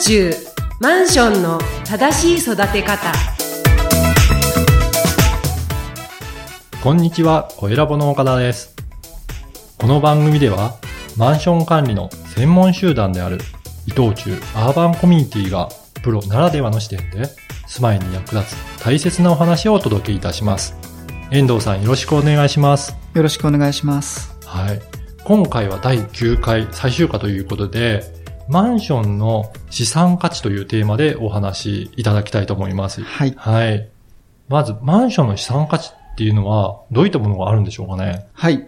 [0.00, 0.32] 中
[0.80, 3.12] マンションの正しい育て方
[6.80, 8.76] こんにちは、小ラボの岡田です。
[9.76, 10.76] この番組では、
[11.16, 13.38] マンション管理の専門集団である
[13.86, 15.68] 伊藤忠アーバンコミュニティが
[16.04, 17.28] プロならではの視点で、
[17.66, 20.76] 住まいに役立つ大切なお話をお届けいたします。
[21.32, 22.96] 遠藤さんよろしくお願いします。
[23.14, 24.36] よろしくお願いします。
[24.46, 24.80] はい。
[25.24, 28.17] 今回は第9回最終回ということで、
[28.48, 33.02] マンションの資産価値というテーマでお話しいただきたいと思います。
[33.02, 33.34] はい。
[33.36, 33.88] はい。
[34.48, 38.26] まず、マンションの資産価値っていうのは、どういったものがあるんでしょうかね？
[38.32, 38.66] はい。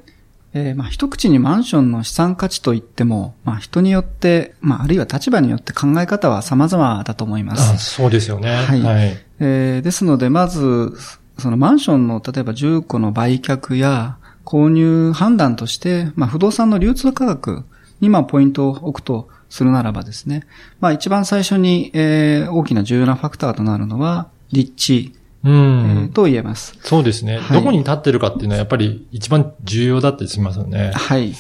[0.53, 7.95] えーまあ、一口にマンションの資産価値といっても、まあ、人によって、まあ、あるいは立場によって考え方は様々だと思いまあす。
[7.95, 8.57] そうですよね。
[8.57, 9.17] はいはい。
[9.39, 10.93] えーですので、まず、
[11.39, 17.65] そのマンションの、例えば住戸の売却や購入判断として、まあ、不動産の流通価格
[18.01, 20.45] に、まあ、ポイントを置くとするならばですね、
[20.81, 26.09] まあ、一番最初に、えー大きな重要なファクターとなるのは、立地、うえん。
[26.09, 26.75] ーと言えます。
[26.83, 30.93] そうですね、はいどこに立ってるかっていうのはやっぱり一番重要だったりしますよね。
[30.95, 31.35] はい。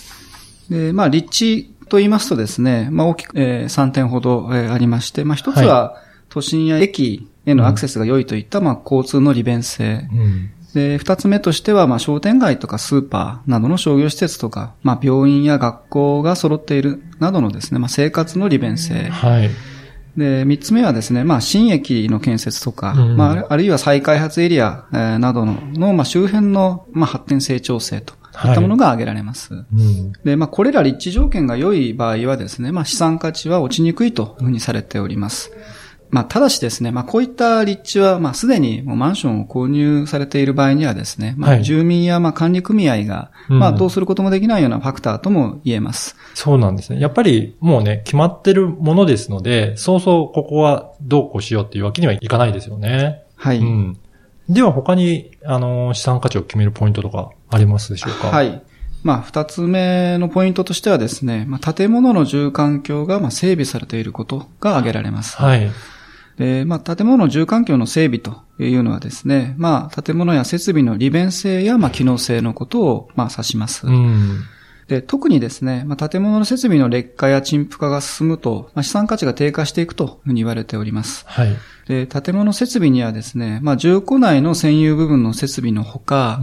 [0.68, 5.96] で、まあ、立地と言いますとですね、まあ、大きく、えー3点ほど、えーありまして、まあ、一つは、
[6.28, 10.08] 都心や駅へのアクセスが良いといった、まあ、交通の利便性。
[10.12, 10.50] うん。
[10.74, 19.08] で、二つ目としては、まあ、商店街とかスーパーなどの商業施設とか、まあ、病院や学校が揃っているなどのですね、まあ、生活の利便性。
[19.08, 19.50] はい。
[20.16, 29.54] で、三つ目はですね、まあ、新駅の建設とか、うんまあある、いは再開発エリア、えーなどの、のまあ、周辺の、まあ、発展成長性といったものが挙げられます。
[29.54, 30.12] うん。
[30.24, 35.52] で、まあ、これら立地条件が良い場合はですね、まあ、資産価値は落ちにくいというふうにされております。
[36.10, 46.16] まあ、ただしですね、まあ、こういった立地は、まあ、すでにもうマンションを購入されている場合にはですね、まあ、はい住民や、まあ、管理組合が、うんまあ、どうすることもできないようなファクターとも言えます。
[46.34, 47.00] そうなんですね。
[47.00, 53.22] やっぱりもうね、決まってるものですので、そうそうここはどうこうしようっていうわけにはいかないですよね。
[53.36, 53.58] はい。
[53.58, 53.98] うん。
[54.48, 58.28] では他に、あの、資産価値を決めるポイントとかありますでしょうか？
[58.28, 58.42] は。
[58.42, 58.62] い。
[59.02, 65.36] まあ、二つ目のポイントとしてはですね、まあ、建物の住環境が、まあ、整備されていることが挙げられます。
[65.36, 65.70] はい。
[66.40, 73.86] で、まあ、建物の住環境の整備というのはですね、まあ、建物や設備の利便性や、まあ、機能性のことを、まあ、指します。
[73.86, 74.40] うん。
[74.88, 81.26] で、特にですね、まあ、建物の設備の劣化や陳腐化が進むと、まあ、資産価値が低下していくというふうに言われております。
[81.28, 81.54] はい。
[81.86, 86.40] で、建物設備にはですね、まあ、住戸内の占有部分の設備のほか、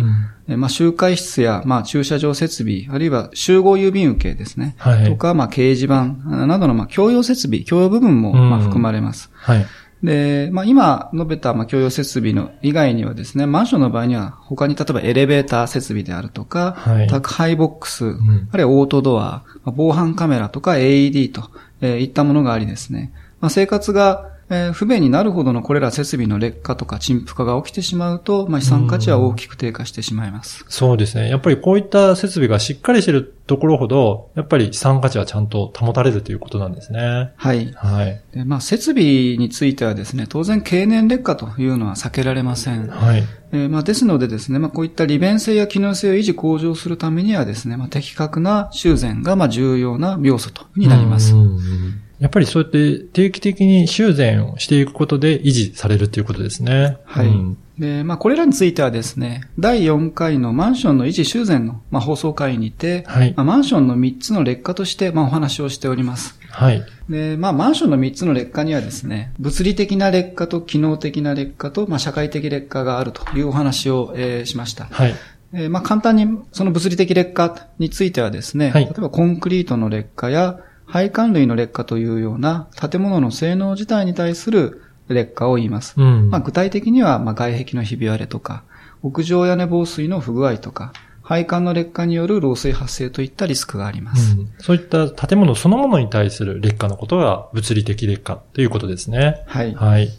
[0.47, 4.75] えまあ、集会室や、まあ、駐車場設備、あるいは集合郵便受けですね。
[4.77, 6.05] はいとか、まあ、掲示板
[6.45, 9.31] などの、まあ、共用設備、共用部分も、うんまあ、含まれます。
[9.33, 9.65] はい。
[10.03, 17.07] で、まあ、今述べた、まあ、共用設備の以外にはですね、マンションの場合には、他に例えばエレベーター設備であるとか、はい。
[17.07, 18.49] 宅配ボックス、ん。
[18.51, 21.49] あるいはオートドア、まあ防犯カメラとか AED と、
[21.81, 30.65] えーいったものがありですね、まあ、生活が、えー不便になるほどのこれら設備の劣化とか陳腐化が起きてしまうと、まあ、資産価値は大きく低下してしまいます。
[30.69, 31.29] そうですね。
[31.29, 37.31] やっぱりこういった設備がしっかりしてるところほど、やっぱり資産価値はちゃんと保たれるということなんですね。
[37.35, 37.71] はい。
[37.73, 38.21] はい。
[38.33, 42.87] でまあ、設備についてはですね、当然経年劣化というのは避けられません。
[42.87, 43.23] はい。
[43.51, 51.33] えーまあ、ですのでですね、まあ、こういった利便性や機能性を維持向上するためにはですね、まあ、的確な修繕がまあ重要な要素とになります。
[51.33, 56.97] うんうんうんやっぱりそうやって定期的に修繕をしていくことで維持されるということですね。
[57.05, 57.27] はい。
[57.27, 66.39] うんで、まあ、これらについてはですね、第4回のマンションの維持修繕の、まあ、放送会にて、はいまあ、マンションの3つの劣化として、まあ、お話をしております。
[66.49, 66.83] はい。
[67.07, 74.85] で、まあ、マンションの3つの劣化にはですね、物理的な劣化と機能的な劣化と、まあ、社会的劣化があるというお話を、えーしました。
[74.85, 75.15] はい。
[75.53, 85.93] えーまあ、簡単にその物理的劣化についてはですね、はい例えばコンクリートの劣化や配管類の劣化というような建物の性能自体に対する劣化を言います。
[85.97, 86.29] うん。
[86.29, 88.63] まあ、具体的にはまあ外壁のひび割れとか、
[89.03, 94.37] 屋上屋根防水の不具合とか、配管の劣化による漏水発生といったリスクがあります。
[94.37, 99.43] うんそういった建物そのものに対する劣化のことが物理的劣化ということですね。
[99.45, 99.75] はい。
[99.75, 100.09] はい。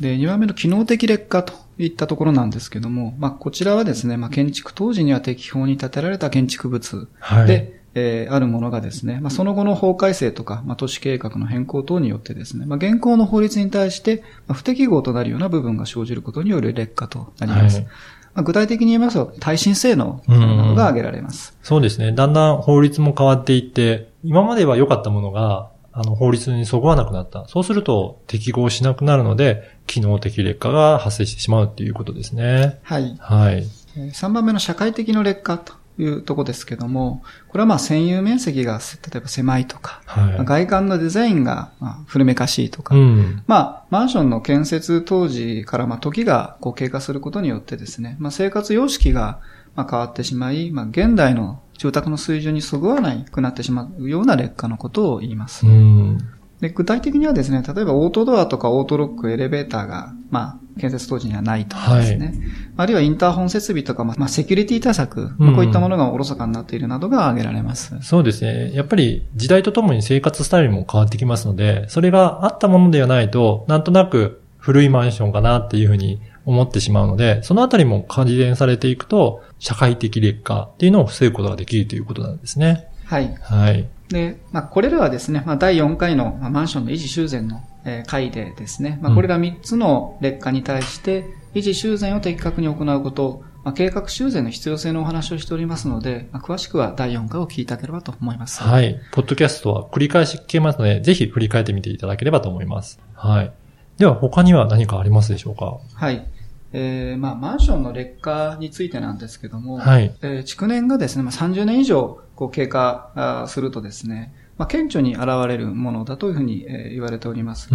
[0.00, 7.77] で、2番目の機能的劣化といったところなんですけども、まあ、こちらはですね、まあ、建築当時には適法に建てられた建築物はい。
[7.94, 17.78] で、えーあるものがですね、まあ、その後の法改正とか、まあ、都市計画の変更等によってですね、まあ、現行の法律に対して、まあ不適合となるような部分が生じることによる劣化となります。
[17.78, 17.86] はい
[18.34, 21.56] まあ、具体的に言いますと、耐震性能が挙げられます。
[21.62, 22.12] そうですね。
[22.12, 27.48] だんだん法律も変わっていって、今までは良かったものが、あの、法律にそぐわなくなった。
[27.48, 32.78] そうすると、適合しなくなるので、機能的劣化が発生してしまうっていうことですね。
[32.84, 33.16] はい。
[33.18, 33.66] はい。
[33.96, 38.78] えー3番目の社会的の劣化というとこですけども、これはまあ占有面積が
[39.12, 40.44] 例えば狭いとか、はい。
[40.44, 43.42] 外観のデザインがまあ古めかしいとか、うん。
[43.46, 49.40] まあ、マンションの建設当時から、まあ、時がこう経過することによってですね、まあ、生活様式が
[49.74, 55.66] まあ変わってしまい、まあ、現代の住宅の水準にそぐわないくなってしまうような劣化のことを言います。
[55.66, 56.18] うん。
[56.60, 62.34] で具体的にはですね、例えばオートドアとかオートロック、エレベーターが、まあ、建設当時にはないとかですね。
[62.76, 67.96] あるいはインターホン設備とか、まあ、まあセキュリティ対策、まあこういったものがおろそかになっているなどが挙げられます。
[68.02, 68.72] そうですね。
[68.72, 82.88] やっぱり時代とともに生活スタイルも変わってきますので、それがあったものではないと、なんとなく古いマンションかなっていうふうに思ってしまうので、そのあたりも改善されていくと、社会的劣化っていうのを防ぐことができるということなんですね。
[83.04, 83.34] はい。
[83.40, 83.88] はい。
[84.08, 98.62] で、まあ、これらはですね、まあ、第4回のまあマンションの維持修繕の、えー回でですね、まあ、これら3つの劣化に対して、維持修繕を的確に行うこと、まあ、計画修繕の必要性のお話をしておりますので、まあ、詳しくは第4回を聞いただければと思います。
[98.62, 98.98] はい。
[99.12, 103.00] ポッドキャストは繰り返し聞けますので、ぜひ振り返ってみていただければと思います。
[103.14, 103.52] はい。
[103.98, 105.78] では他には何かありますでしょうか？
[105.94, 106.26] はい。
[106.72, 110.14] えー、まあ、マンションの劣化についてなんですけども、はい。
[110.22, 117.70] えー築年がですね、まあ、30年以上こう経過するとですね、まあ、顕著に現れるものだというふうに、えー言われております。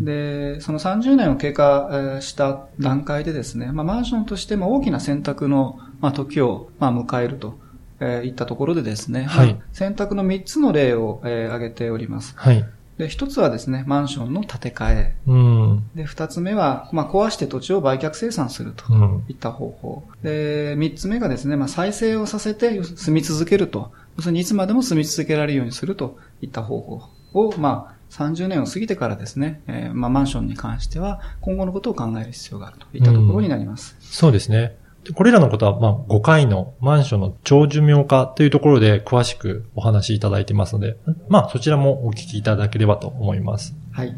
[0.00, 7.58] で、その30年を経過えーした段階でですね、まあ、マンションとしても大きな選択の、まあ、時を、まあ、迎えると、
[8.00, 12.34] えーいったところでですね、はいまあ選択の3つの例を、えー挙げております。
[12.36, 12.64] はい。
[12.98, 15.14] で、1つはですね、マンションの建て替え。
[15.26, 15.34] うー
[15.74, 15.90] ん。
[15.96, 18.84] で、2つ目は、まあ、壊して土地を売却生産すると。
[18.88, 19.24] うん。
[19.28, 20.04] いった方法。
[20.22, 23.90] で、三つ目がですね、まあ、再生をさせて住み続けると。
[24.16, 27.02] 要するにいつまでも住み続けられるようにするといった方法
[27.32, 33.96] を、まあ、30年を過ぎてからですね、えーまあ、マンションに関しては今後のことを考える必要があるといったところになります。
[34.00, 34.76] そうですね。
[35.04, 40.96] でこれらのことは、まあ、5回のマンションの長寿命化というところで詳しくお話しいただいてますので、
[41.28, 43.74] まあ、そちらもお聞きいただければと思います。
[43.92, 44.14] はい。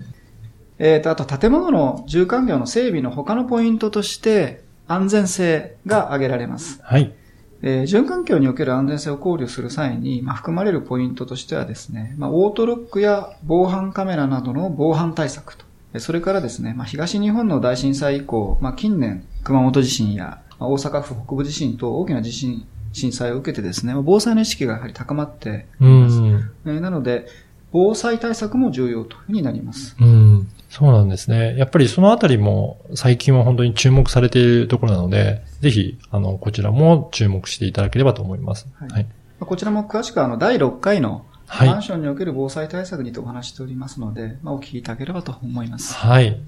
[0.78, 6.80] えーと、あと建物の住環境の整備の他のポイントとして安全性が挙げられます。
[6.82, 7.12] はい。
[7.62, 15.64] えー、住環境における安全性を考慮する際に、まあ、含まれるポイントとしてはですね、まあ、オートロックや防犯カメラなどの防犯対策と、
[15.94, 26.20] えーそれからですね、まあ、東日本の大震災以降、まあ、近年、熊本地震やまあ大阪府北部地震と大きな地震、震災を受けてですね、まあ防災の意識がやはり高まってういます。
[26.20, 26.50] ん。
[26.66, 27.26] えーなので、
[27.72, 29.96] 防災対策も重要というふうになります。
[30.00, 30.48] うん。
[30.76, 31.56] そうなんですね。
[31.56, 38.68] やっぱりそのあたりも最近は本当に注目されているところなので、ぜひ、あの、こちらも注目していただければと思います。
[38.74, 39.04] はいはい。
[39.04, 45.94] まあこちらも詳しくはあの第6回のはいマンションにおける防災対策にてお話ししておりますので、まあ、お聞きいただければと思います。
[45.94, 46.38] はい。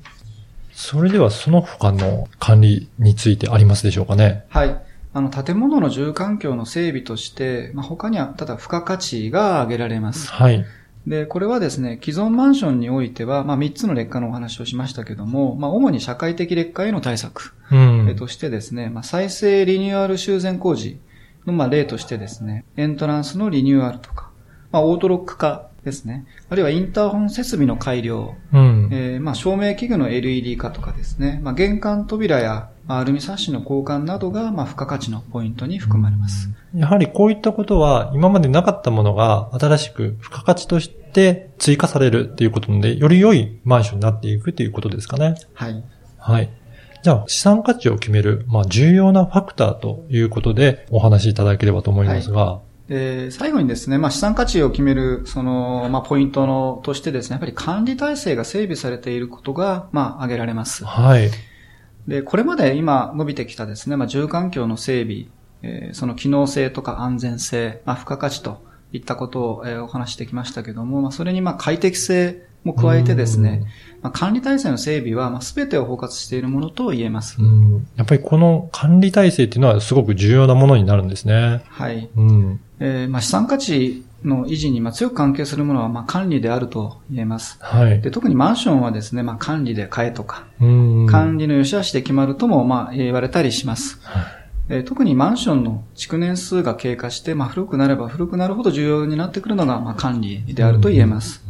[0.72, 4.44] それではその他の管理についてありますでしょうかね。
[4.50, 4.78] はい。
[5.14, 10.30] あの、建物の住環境の整備として、まあ、他には、ただ付加価値が挙げられます。
[10.30, 10.66] はい。
[11.08, 18.08] で、これはですね、既存マンションにおいては、まあ、3つの劣化のお話をしましたけども、まあ、主に社会的劣化への対策、うん。
[18.10, 20.98] えとしてですね、まあ、再生リニューアル修繕工事
[21.46, 24.30] の、まあ、例としてですね、エントランスのリニューアルとか、
[24.70, 28.90] まあ、オートロック化ですね、あるいはインターホン設備の改良、うん。
[28.92, 36.48] えーまあ、照明器具の LED 化とかですね、まあ、玄関扉やまあアルミサッシの交換などが、まあ、付加価値のポイントに含まれます。
[36.74, 40.97] やはりこういったことは今までなかったものが新しく付加価値として
[41.58, 45.34] 追加されるっていうことで、より良いマンションになっていくということですかね。
[45.54, 45.84] はい。
[46.18, 46.50] はい。
[47.02, 60.84] じゃあ、資産価値を決める、まあ、重要なファクターということでお話しいただければと思いますが、で最後にですね、まあ、資産価値を決める、その、まあ、ポイントの、としてですね、やっぱり管理体制が整備されていることが、まあ、挙げられます。
[60.84, 61.30] はい。
[62.08, 65.26] で、これまで今伸びてきたですね、まあ、住環境の整備、
[65.62, 68.62] えーその機能性とか安全性、まあ、付加価値と
[68.92, 73.64] いったことを、えーお話してきましたけども、まあ、それにまあ快適性も加えてですね、
[74.02, 77.40] まあ、管理体制の整備はまあ全てを包括しているものと言えます。
[77.40, 77.86] うん。
[77.96, 81.62] やっぱりこの管理体制っていうのはすごく重要なものになるんですね。
[81.68, 82.08] はい。
[82.16, 82.60] うん。
[82.80, 87.58] えーまあ、資産価値の維持にまあ強く関係するものはまあ管理であると言えます。
[87.60, 88.00] はい。
[88.00, 91.06] で特にマンションはですね、まあ、管理で買えとか、うん。
[91.06, 94.00] 管理の良し悪しで決まるともまあ言われたりします。
[94.02, 101.42] はいえー特にマンションの築年数が経過して、まあ、古くなれば古くなるほど重要になってくるのが、まあ、管理であると言えます。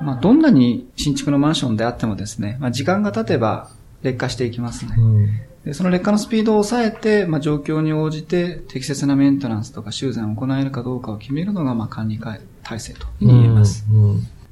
[0.00, 3.70] まあ、どんなに新築のマンションであってもですね、まあ、時間が経てば
[4.02, 5.00] 劣化していきますねう。
[5.00, 5.26] ん。
[5.64, 13.86] でその劣化のスピードを抑えて、まあ、状況に応じて適切なメンテナンスとか修繕を行えるかどうかを決めるのが、まあ、管理体制というふうに言えます。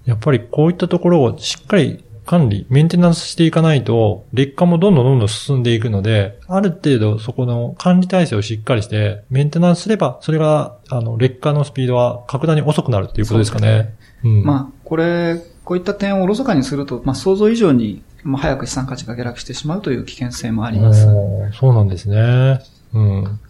[0.04, 13.96] やっぱりこういったところをしっかり管理、メンテナンスしていかないと、劣化もどんどんどんどん進んでいくので、ある程度そこの管理体制をしっかりして、メンテナンスすれば、それが、あの、劣化のスピードは格段に遅くなるっていうことですかね。
[14.22, 21.08] うねうん、まあ、これ、こういった点をおろそかにすると、まあ、想像以上に、まあ、早く資産価値が下落してしまうという危険性もあります。
[21.58, 22.60] そうなんですね。
[22.92, 23.40] うん。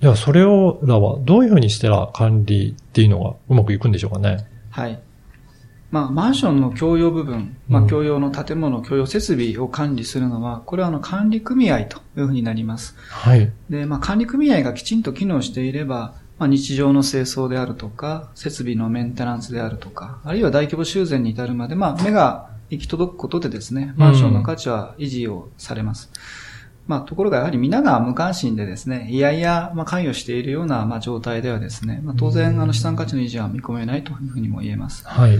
[0.00, 4.46] じゃあ、それをらはどういうふうにしたら管理っていうのがうまくいくんでしょうかね。
[4.70, 4.96] はい。
[5.90, 12.96] まあ、マンションの共用部分、まあ、共用の建物、共用設備を管理するのは、これはあの管理組合というふうになります。
[13.08, 13.50] はい。
[13.68, 26.10] で、まあ、管理組合がきちんと機能していれば、まあ、日常の清掃であるとか、設備のメンテナンスであるとか、あるいは大規模修繕に至るまで、まあ、目が行き届くことでですね、マンションの価値は維持をされます。
[26.86, 35.06] まあ、ところがやはり皆が無関心でですね、いやいや、まあ、関与しているような、まあ、状態ではですね、まあ、当然、あの、資産価値の維持は見込めないというふうにも言えます。
[35.06, 35.38] はい。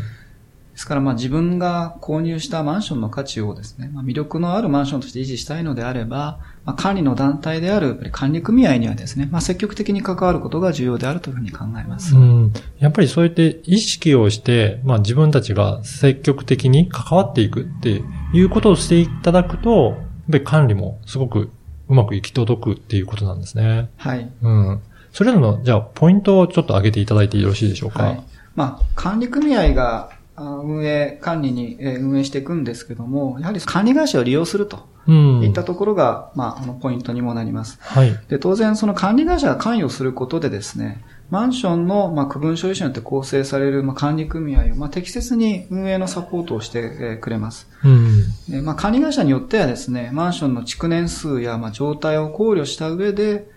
[0.80, 12.16] ですからまあ自分が購入したマンションの価値をですね、まあ、魅力のあるマンションとして維持したいのであれば、まあ、管理の団体である管理組合にはですね、まあ、積極的に関わることが重要であるというふうに考えます。
[12.16, 12.52] うん。
[12.78, 19.96] やっぱりそうやって意識をして、まあ自分たちが積極的に関わっていくっていうことをしていただくと、やっ
[20.30, 21.50] ぱり管理もすごく
[21.90, 23.90] うまく行き届くっていうことなんですね。
[23.98, 24.32] はい。
[24.40, 24.80] うん。
[25.12, 28.02] それらの、じゃあ、ポイントをちょっと挙げていただいてよろしいでしょうか？
[28.04, 28.22] はい。
[28.54, 30.08] まあ、管理組合が
[30.40, 37.78] 運営、管理に運営していくんですけども、やはり管理会社を利用するといったところが、まあ、あの、ポイントにもなります。
[37.80, 38.18] はい。
[38.28, 47.68] で、当然、その管理会社が関与することでですね、マンションの、まあ、区分所有者によって構成される、まあ、管理組合を、まあ、適切に運営のサポートをして、えくれます。
[47.84, 48.24] うん。
[48.48, 53.48] で、まあ、管理会社によってはですね、マンションの築年数や、まあ、状態を考慮した上で、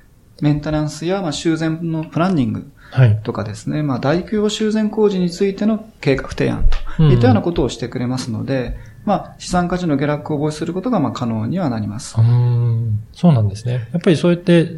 [0.44, 2.70] メンテナンスや、まあ、修繕のプランニング、
[3.24, 6.66] とかですね、はい、まあ大規模修繕工事についての計画提案
[6.98, 12.16] といったようなことをしてくれますので、うん、まあ資産価値の下落を防止することがまあ可能にはなります。
[12.20, 13.88] うん、そうなんですね。
[13.94, 14.70] やっぱりそうやって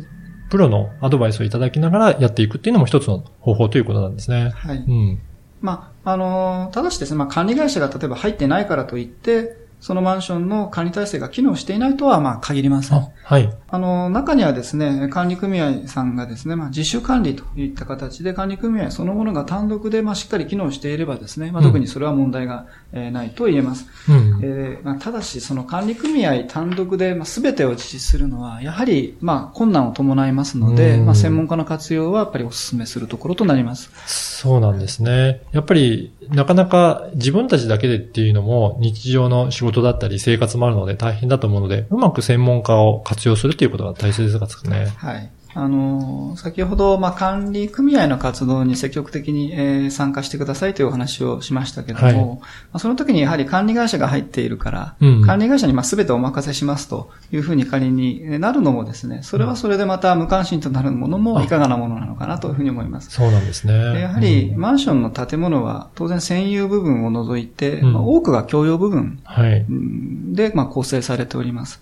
[0.52, 4.52] プロのアドバイスをいただきながらやっていくっていうのも一つの方法ということなんですね。
[4.56, 4.78] はい。
[4.78, 5.20] うん。
[5.62, 13.08] まあ、あのー、ただしですね、まあ管理会社が例えば入ってないからといって、そのマンションの管理体制が機能していないとは、まあ、限りません。
[13.24, 13.54] はい。
[13.68, 23.86] あの、中にはですね、管理組合さんがですね、まあ、自主管理といった形で管理組合そのものが単独で、まあ、しっかり機能していればですね、まあ、特にそれは問題が、えないと言えます。
[24.10, 33.92] うん、えー、まあ、ただし、その管理組合単独で、まあ、全てを実施するのは、やはり、まあ、困難を伴いますので、まあ、専門家の活用はやっぱりお勧めするところとなります。
[34.08, 35.42] そうなんですね。
[35.52, 44.88] やっぱり、なかなか自分たちだけでっていうのも日常の仕事だったり生活もあるので大変だと思うので、うまく専門家を活用するということが大切ですかね。
[44.98, 45.32] はい。
[45.58, 52.40] あの、先ほど、まあ、管理組合の活動に積極的に、えー、参加してくださいというお話をしましたけども、はい、ま
[52.74, 61.48] あ、その時にやはり管理会社が入っているから、うん、管理会社にまあ全てお任せしますというふうに仮になるのもですね、それはそれでまた無関心となるものもい。
[61.48, 63.10] かがなものなのかなというふうに思います。
[63.12, 64.02] そうなんですね。
[64.02, 69.20] やはり、マンションの建物は当然占有部分を除いて、うん、まあ、多くが共用部分
[70.34, 71.82] で、まあ、構成されております。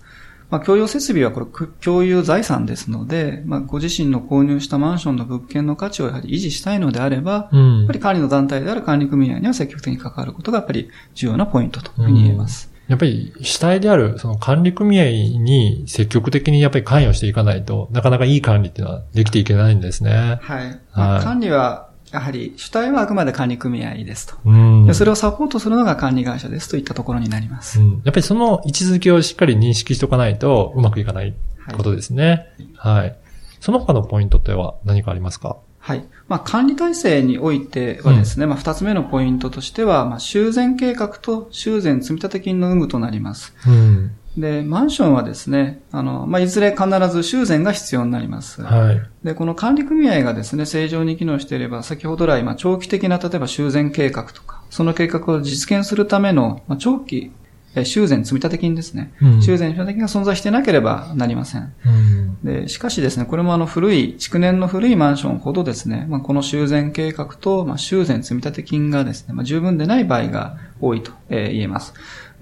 [0.50, 12.70] まあ、共用設備はこれ共有財産ですので、まあ、ご自身の購入したマンションの物件の価値をやはり維持したいのであれば、うん、やっぱり管理の団体である管理組合には積極的に関わることがやっぱり重要なポイントというふうに言えます。
[12.86, 20.38] うん、やっぱり主体であるその管理組合に積極的にやっぱり関与していかないとなかなかいい管理っていうのはできていけないんですね。
[20.42, 20.80] はい。
[20.94, 24.36] まあ、管理はやはり主体はあくまで管理組合ですと。
[24.46, 24.56] う
[24.90, 27.80] ん、それをサポートするのが管理会社ですといったところになります。
[27.80, 31.34] うん、やっぱりその位置づけをしっかり認識しておかないとうまくいかない
[31.76, 32.46] ことですね。
[32.76, 33.00] はい。
[33.00, 33.16] はい、
[33.60, 35.56] その他のポイントっては何かありますか？
[35.80, 36.04] はい。
[36.28, 43.54] まあ、管理体制においてはですね、うん、まあ、二つ目のポイントとしては、まあ、修繕計画と修繕積立金の有無となります。
[43.66, 48.62] うん、で、マンションはですね、あの、まあ、いずれ必ず修繕が必要になります。
[48.62, 49.02] はい。
[49.22, 57.30] で、この管理組合がですね、正常に機能していれば、先ほど来、まあ、長期的な、例えば修繕計画とか、その計画を実現するための、まあ、長期、
[57.82, 59.12] 修繕積立金ですね。
[59.20, 61.72] うん、修繕積立金が存在してなければなりません。
[61.84, 71.94] うん、で、しかしですね、これもあの古い、築年の古いマンションほどですね、まあ、この修繕計画と、まあ、修繕積立金がですね、まあ、十分でない場合が多いと、えー、言えます。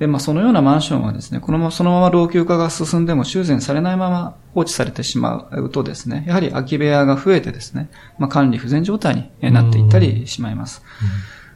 [0.03, 10.83] で、まあ、そのようなマンションはですね、このまま、そのまま老朽化が進んでも修繕されないまま放置されてしまうとですね、やはり空き部屋が増えてですね、まあ、管理不全状態になっていったりしまいます。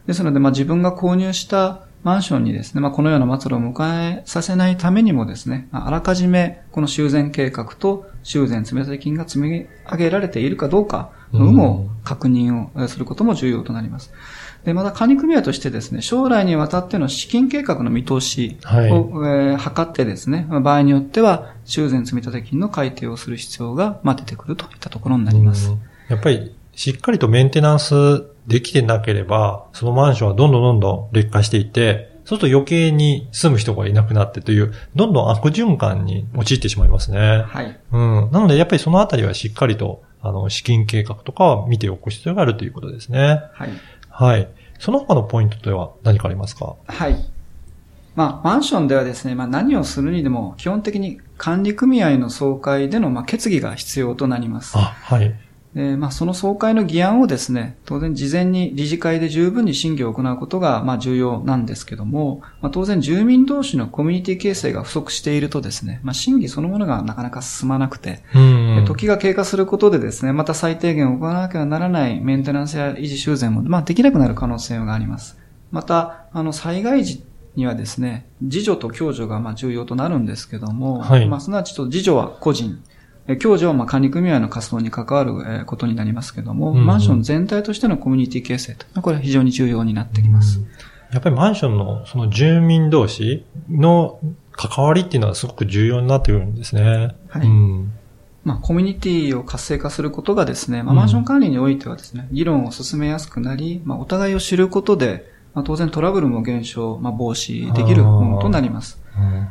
[0.06, 14.12] ですので、まあ、自分が購入したマンションにですね、まあ、このような末路を迎えさせないためにもですね、あらかじめこの修繕計画と修繕積立金が積み上げられているかどうかの有無を確認をすることも重要となります。
[14.66, 25.70] で、また管理組合としてですね、将来にわたっての資金計画の見通しを、はい、えー、測ってですね、場合によっては修繕積立金の改定をする必要が、まあ、出てくるといったところになります。
[26.08, 37.44] やっぱりしっかりとメンテナンスできてなければ、そのマンションはどんどんどんどん劣化していって、そうすると余計に住む人がいなくなってという、どんどん悪循環に陥ってしまいますね。
[37.46, 37.78] はい。
[37.92, 38.30] うん。
[38.32, 43.42] なので、やっぱりそのあたりはしっかりと、あの、資金計画とかは見ておく必要があるということですね。
[43.52, 43.70] はい。
[44.10, 44.48] はい。
[44.78, 46.76] その他のポイントでは何かありますか？
[46.86, 47.16] はい。
[48.14, 54.72] まあ、マンションではですね、まあ何をするにでも、基本的に管理組合の総会での、まあ、決議が必要となります。
[54.74, 55.34] あ、はい。
[55.76, 75.36] で、まあ、その総会の議案をですね、当然事前に理事会で十分に審議を行うことが、まあ、重要なんですけども、まあ、当然住民同士のコミュニティ形成が不足しているとですね、まあ、審議そのものがなかなか進まなくて、うん時が経過することでですね、また最低限行わなきゃならないメンテナンスや維持修繕も、まあ、できなくなる可能性があります。
[75.72, 77.22] また、あの、災害時
[77.54, 82.82] にはですね、自助と共助がまあ重要となるんですけども、はい、まあ、すなわちと自助は個人、
[83.34, 90.60] 共助はま管理組合の活動に関わることになりますけども、うんうん、マンション全体としてのコミュニティ形成と、これは非常に重要になってきます。
[91.12, 94.20] やっぱりマンションのその住民同士の
[94.52, 97.16] 関わりっていうのはすごく重要になってくるんですね。
[97.28, 97.46] はい。
[97.46, 97.92] うん、
[98.44, 109.00] まあ、コミュニティを活性化することがですね、まあ、マンション管理においてはですね、議論を進めやすくなり、まあ、お互いを知ることで、まあ、当然トラブルも減少、まあ、防止できるものとなります。
[109.16, 109.48] うん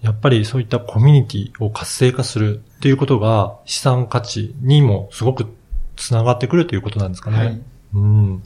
[0.00, 5.46] やっぱりそういったコミュニティを活性化するっていうことが資産価値にもすごく
[5.96, 7.36] つながってくるということなんですかね。
[7.36, 7.60] はい、
[7.94, 8.42] うん、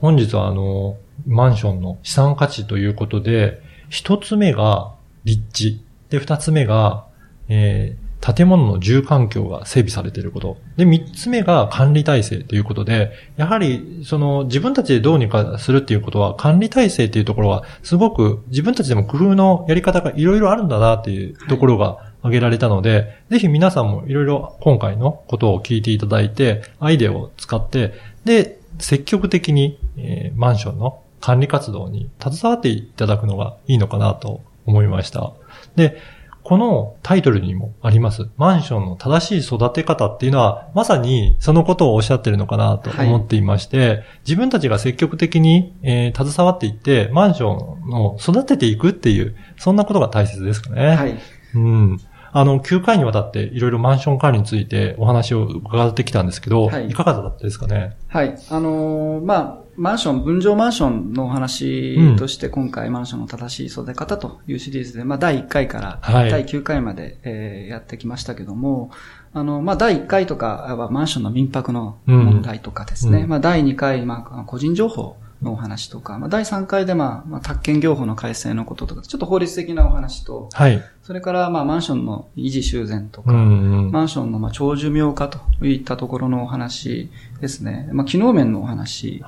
[0.00, 4.92] 本日はあの、マンションの資産価値ということで、一つ目が
[5.24, 5.84] 立地。
[6.10, 7.06] で、二つ目が、
[7.48, 10.58] えー、建物の住環境が整備されていること。
[10.76, 35.32] で、三つ目が管理体制ということで、やはり、その、自分たちでどうにかするっていうことは、管理体制っていうところは、すごく自分たちでも工夫のやり方がいろいろあるんだなっていうところが挙げられたので、はい、ぜひ皆さんもいろいろ今回のことを聞いていただいて、アイデアを使って、で、積極的に、えー、マンションの管理活動に携わっていただくのがいいのかなと思いました。
[35.76, 36.00] で、
[36.42, 50.96] このタイトルにもあります、マンションの正しい育て方っていうのは、まさにそのことをおっしゃってるのかなと思っていまして、はい、自分たちが積極的に、えー、携わっていって、マンションを育てていくっていう、そんなことが大切ですかね。
[50.96, 51.18] はい。
[51.54, 52.00] うん。
[52.32, 57.96] あの、9回にわたっていろいろマンション管理についてお話を伺ってきたんですけど、はい、いかがだったですかね？
[58.08, 58.38] はい。
[58.48, 68.90] あのー、まあ、マンション、分譲マンションのお話として今回マンションの正しい育て方というシリーズで、まあ第1回から第9回まで、えー、やってきましたけども、
[69.32, 80.82] あの、まあ第1回とかはマンションの民泊の問題とかですね、うん、まあ第2回、まあ個人情報のお話とか、まあ、第3回で、まあ、まあ、宅建業法の改正のこととか、ちょっと法律的なお話と、はい。
[81.02, 87.88] それから、まあ、マンションの維持修繕とか、うんうん、マンションの、まあ、長寿命化といったところのお話ですね。
[87.92, 89.20] まあ、機能面のお話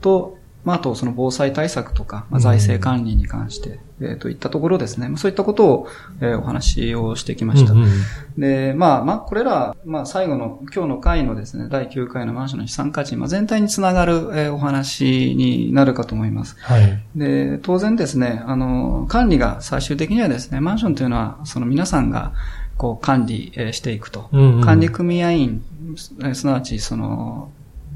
[0.00, 5.10] と、はいまあ、あと、その防災対策とか、まあ、財政管理に関して、えー、といったところですね。
[5.16, 5.88] そういったことを、
[6.20, 7.72] えー、お話をしてきました。
[7.72, 7.90] うんうん、
[8.38, 16.56] で、まあ、まあ、これら、まあ、最後の、今日の回のですね、第9回のマンションの資産価値、まあ、全体につながる、えー、お話になるかと思います。
[16.60, 17.02] はい。
[17.16, 22.32] で、当然ですね、あの、管理が最終的にはですね、マンションというのは、その皆さんが、
[22.76, 24.28] こう、管理していくと。
[24.32, 25.62] うんうん、管理組合員、
[25.96, 27.50] すなわち、その、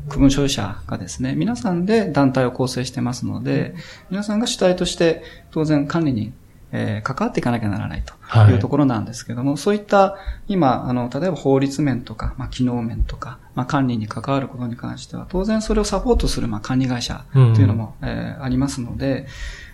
[0.09, 3.75] 区分所有者がですね、皆さんで団体を構成してますので、
[4.11, 6.33] 皆さんが主体として当然管理に
[6.73, 10.17] えー、関わっていかなきゃならないというところなんですけども、はい、そういった
[10.49, 19.27] 今、あの、例えば法律面とか、まあ、機能面とか、まあ、管理に関わることに関しては、当然それをサポートする、まあ、管理会社というのも、うん、えー、ありますので、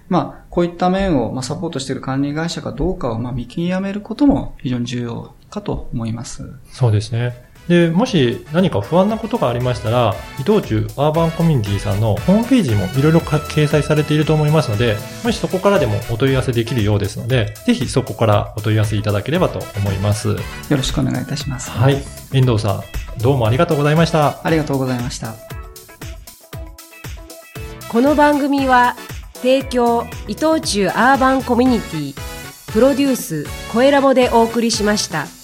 [0.09, 6.53] まあ、こういった面を、まあ、サポートしている管理会社かどうかを、まあ、見極めることも非常に重要かと思います。
[6.73, 7.48] そうですね。
[7.69, 20.29] で、もし何か不安なことがありましたら、伊藤忠アーバンコミュニティさんのホームページもいろいろ掲載されていると思いますので、もしそこからでもお問い合わせできるようですので、ぜひそこからお問い合わせいただければと思います。
[20.29, 20.37] よ
[20.71, 21.71] ろしくお願いいたします。
[21.71, 22.03] はい。
[22.33, 22.83] 遠藤さん、
[23.23, 24.41] どうもありがとうございました。
[24.43, 25.35] ありがとうございました。
[27.89, 28.97] この番組は、
[29.35, 32.15] 提供伊藤忠アーバンコミュニティ
[32.73, 35.38] プロデュース、声ラボでお送りしました。